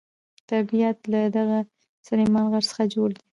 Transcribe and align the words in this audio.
طبیعت 0.49 0.97
له 1.11 1.19
دغه 1.37 1.59
سلیمان 2.07 2.45
غر 2.53 2.63
څخه 2.71 2.83
جوړ 2.93 3.09
دی. 3.17 3.23